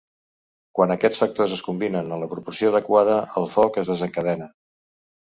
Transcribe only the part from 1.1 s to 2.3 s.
factors es combinen en la